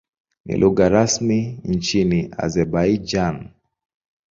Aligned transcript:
Ni 0.45 0.57
lugha 0.57 0.89
rasmi 0.89 1.59
nchini 1.63 2.31
Azerbaijan. 2.37 3.49